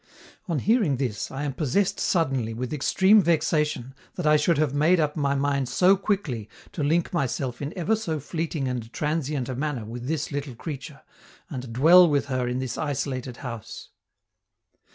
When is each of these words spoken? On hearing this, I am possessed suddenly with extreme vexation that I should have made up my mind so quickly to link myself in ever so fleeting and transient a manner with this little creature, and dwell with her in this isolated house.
On 0.47 0.57
hearing 0.57 0.97
this, 0.97 1.29
I 1.29 1.43
am 1.43 1.53
possessed 1.53 1.99
suddenly 1.99 2.55
with 2.55 2.73
extreme 2.73 3.21
vexation 3.21 3.93
that 4.15 4.25
I 4.25 4.35
should 4.35 4.57
have 4.57 4.73
made 4.73 4.99
up 4.99 5.15
my 5.15 5.35
mind 5.35 5.69
so 5.69 5.95
quickly 5.95 6.49
to 6.71 6.81
link 6.81 7.13
myself 7.13 7.61
in 7.61 7.71
ever 7.77 7.95
so 7.95 8.19
fleeting 8.19 8.67
and 8.67 8.91
transient 8.91 9.47
a 9.47 9.53
manner 9.53 9.85
with 9.85 10.07
this 10.07 10.31
little 10.31 10.55
creature, 10.55 11.03
and 11.51 11.71
dwell 11.71 12.09
with 12.09 12.25
her 12.33 12.47
in 12.47 12.57
this 12.57 12.79
isolated 12.79 13.37
house. 13.45 13.89